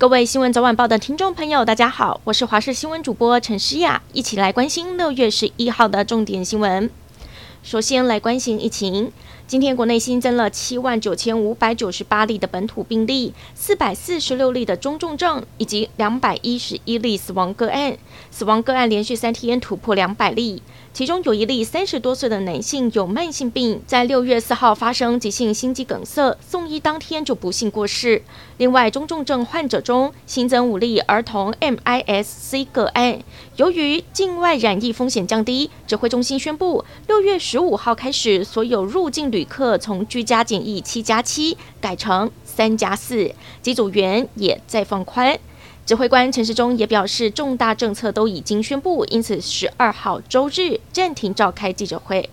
[0.00, 6.88] 各位新闻早晚报的听众朋友，大家好，我是华视新闻主播陈诗雅，一起来关心六月十一号的重点新闻。
[7.62, 9.12] 首先来关心疫情。
[9.50, 17.98] 今天国内新增了七万九千五百九十八例的本土病例，四百四十六例的中重症，以及两百一十一例死亡个案。
[18.30, 20.62] 死亡个案连续三天突破两百例，
[20.92, 28.22] 其中有一例三十多岁的男性有慢性病，在六月四号发生急性心肌梗塞，送医当天就不幸过世。
[28.58, 33.18] 另外，中重症患者中新增五例儿童 MIS-C 个案。
[33.56, 45.40] 由于境外染疫风险降低，指挥中心宣布，六月十五号开始，所有入境旅旅客从居家检疫七加七改成三加四，机组员也在放宽。
[45.86, 52.28] 指挥官陈时中也表示，重大政策都已经宣布，因此十二号周日暂停召开记者会。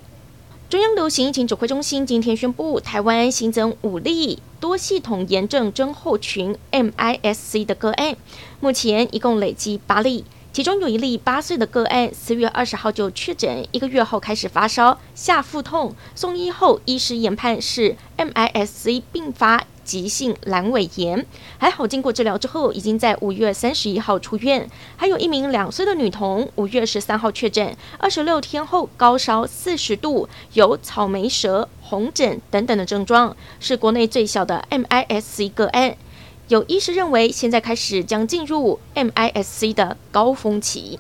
[0.70, 8.18] 中央流行疫情指挥中心今天宣布，台湾新增五例多系统炎症症候群 MIS-C 的个案，
[8.60, 10.26] 目前一共累计八例。
[10.58, 21.24] 其中有一例八岁的个案，四月二十号就确诊，一个月后开始发烧、下腹痛，送医后医师研判是 MIS-C 并发急性阑尾炎，
[21.60, 24.68] 还好经过治疗之后，已经在五月三十一号出院。
[24.96, 35.96] 还有一名两岁的女童，五月十三号确诊，二十六天后高烧四十度，有草莓舌、红疹等等的症状，是国内最小的 MIS-C 个案。
[36.48, 40.98] 有医师认为，现在开始将进入 MIS-C 的高峰期。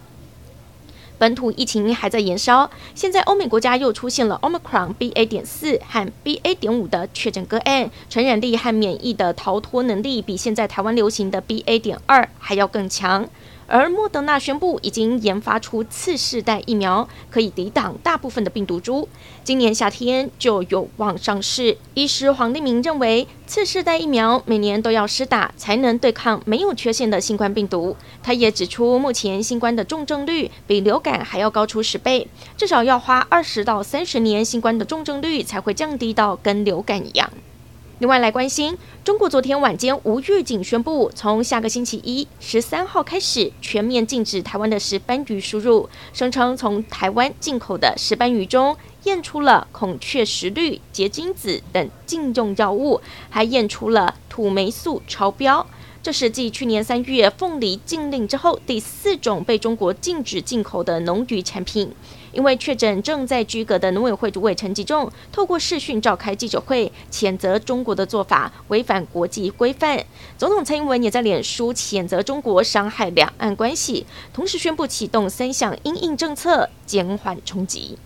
[1.17, 5.25] 本土疫情还在延烧，现在欧美国家又出现了 Omicron BA.
[5.25, 6.53] 点四和 BA.
[6.55, 11.79] 点五的确诊个案，传染力和免疫的逃脱能力比现在台湾流行的 BA.
[11.79, 13.27] 点二还要更强。
[13.67, 19.09] 而莫德纳宣布已经研发出次世代疫苗，可以抵挡大部分的病毒株，
[19.43, 21.77] 今年夏天就有望上市。
[21.93, 27.95] 医师黄立明认为，次世代疫苗每年都要施打，才能对抗没有缺陷的新冠病毒。
[28.23, 32.25] 他也指出，目前新冠的重症率比流感还要高出十倍，
[32.55, 37.29] 至少要花二十到三十年，新冠的重症率才会降低到跟流感一样。
[37.99, 55.65] 另外来关心，中国昨天晚间无预警宣布，从下个星期一十三号开始全面禁止台湾的石斑鱼输入，声称从台湾进口的石斑鱼中验出了孔雀石绿、结晶子等禁用药物，还验出了土霉素超标。
[56.01, 61.91] 这是继去年三月凤梨禁令之后第四种被中国禁止进口的农渔产品。
[62.33, 70.05] 因为确诊正在居隔的农委会主委陈吉仲透过视讯召开记者会，谴责中国的做法违反国际规范。
[70.37, 77.97] 总统蔡英文也在脸书谴责中国伤害两岸关系，同时宣布启动三项因应政策，减缓冲击。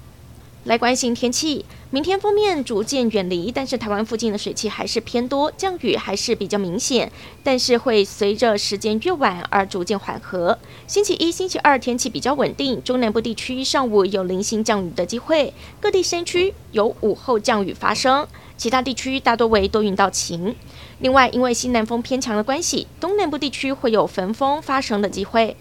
[0.63, 7.11] 来关心天气，明天封面逐渐远离，但是台湾附近的水汽还是偏多，降雨还是比较明显，
[7.43, 10.57] 但是会随着时间越晚而逐渐缓和。
[10.87, 18.25] 星期一、星期二天气比较稳定，中南部地区上午有零星降雨的机会，各地山区有午后降雨发生，
[18.55, 20.55] 其他地区大多为多云到晴。
[20.99, 25.57] 另外，因为西南风偏强的关系，东南部地区会有焚风发生的机会。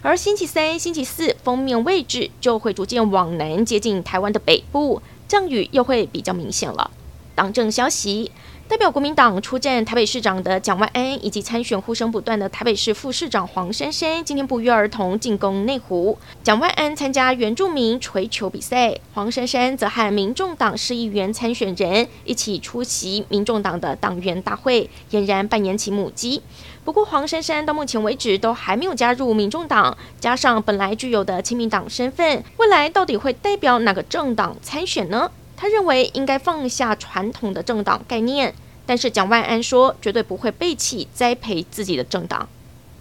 [0.00, 5.02] 而星期三、星期四封面位置就会逐渐往南接近台湾的北部，
[5.34, 6.92] 降雨又会比较明显了。
[7.34, 8.30] 党政消息。
[8.66, 16.16] 代表国民党出战台北市长的蒋万安，以及参选呼声不断的台北市副市长黄珊珊，今天不约而同进攻内湖。
[16.42, 26.42] 蒋万安参加原住民锤球比赛，黄珊珊则和民众党市议员参选人一起出席民众党的党员大会，俨然扮演起母鸡。
[26.84, 35.30] 不过，黄珊珊到目前为止都还没有加入民众党，加上本来具有的亲民党身份，未来到底会代表哪个政党参选呢？
[35.64, 38.54] 他认为应该放下传统的政党概念，
[38.84, 42.46] 但是蒋万安说绝对不会背弃栽培自己的政党。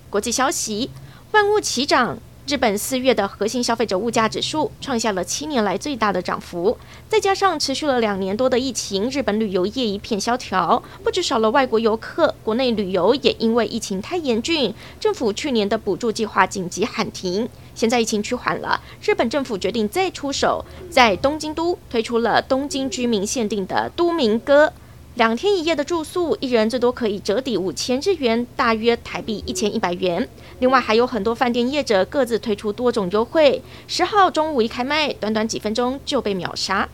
[0.09, 0.89] 国际消息，
[1.33, 2.19] 万物齐涨。
[2.45, 6.77] 日本四月的核心消费者物价指数创下了七年来最大的涨幅，
[7.07, 17.47] 再加上持续了两年多的疫情，日本旅游业一片萧条，不止少了外国游客，国内旅游也因为疫情太严峻，政府去年的补助计划紧急喊停。
[17.73, 24.73] 现在疫情趋缓了，日本政府决定再出手，在东京都推出了东京居民限定的都民歌。
[25.15, 30.27] 两天一夜的住宿，一人最多可以折抵五千日元，大约台币一千一百元。
[30.57, 33.61] 另外还有很多饭店业者各自推出多种优惠。
[33.87, 36.89] 十号中午一开卖，短短几分钟就被秒杀。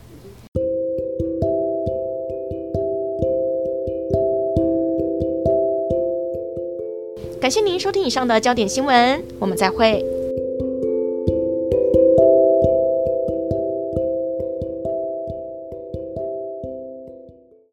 [7.40, 10.19] 感谢您收听以上的焦点新闻，我们再会。